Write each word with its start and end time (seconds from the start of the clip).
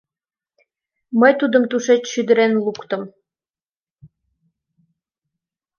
Мый 1.19 1.33
тудым 1.39 1.63
тушеч 1.69 2.01
шӱдырен 2.11 2.53
луктым. 2.65 3.01